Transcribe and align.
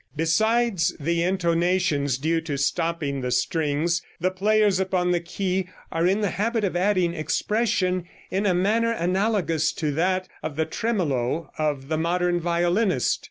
Besides 0.15 0.95
the 0.99 1.21
intonations 1.21 2.17
due 2.17 2.41
to 2.41 2.57
stopping 2.57 3.21
the 3.21 3.29
strings, 3.29 4.01
the 4.19 4.31
players 4.31 4.79
upon 4.79 5.11
the 5.11 5.19
ke 5.19 5.69
are 5.91 6.07
in 6.07 6.21
the 6.21 6.31
habit 6.31 6.63
of 6.63 6.75
adding 6.75 7.13
expression 7.13 8.05
in 8.31 8.47
a 8.47 8.55
manner 8.55 8.93
analogous 8.93 9.71
to 9.73 9.91
that 9.91 10.27
of 10.41 10.55
the 10.55 10.65
tremolo 10.65 11.51
of 11.59 11.87
the 11.87 11.99
modern 11.99 12.39
violinist. 12.39 13.19